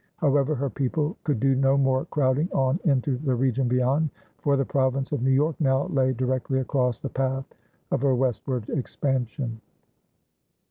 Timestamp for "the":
3.19-3.35, 4.57-4.65, 6.97-7.07